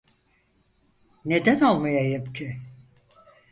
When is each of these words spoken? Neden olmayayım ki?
Neden 1.25 1.59
olmayayım 1.61 2.33
ki? 2.33 2.57